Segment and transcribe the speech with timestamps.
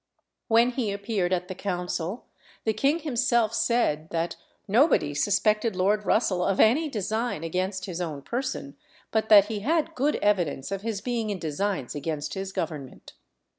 [0.47, 2.25] When he appeared at the council,
[2.63, 4.35] the king himself said that
[4.67, 8.75] "nobody suspected Lord Russell of any design against his own person,
[9.11, 13.13] but that he had good evidence of his being in designs against his government."